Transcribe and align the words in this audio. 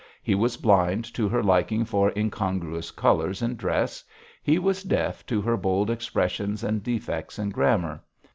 He 0.23 0.33
was 0.33 0.57
blind 0.57 1.05
to 1.13 1.29
her 1.29 1.43
liking 1.43 1.85
for 1.85 2.11
incongruous 2.15 2.89
colours 2.89 3.43
in 3.43 3.55
dress: 3.55 4.03
he 4.41 4.57
was 4.57 4.81
deaf 4.81 5.23
to 5.27 5.41
her 5.43 5.55
bold 5.57 5.91
expressions 5.91 6.63
and 6.63 6.81
defects 6.81 7.37
in 7.37 7.51
grammar. 7.51 8.03